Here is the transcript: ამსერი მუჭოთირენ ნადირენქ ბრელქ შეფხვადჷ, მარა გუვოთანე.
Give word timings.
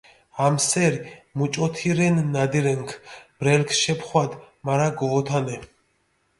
ამსერი 0.45 0.99
მუჭოთირენ 1.37 2.17
ნადირენქ 2.33 2.89
ბრელქ 3.39 3.69
შეფხვადჷ, 3.83 4.35
მარა 4.65 4.89
გუვოთანე. 4.99 5.57